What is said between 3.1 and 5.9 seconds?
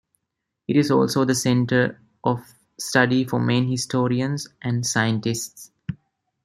for many historians and scientists.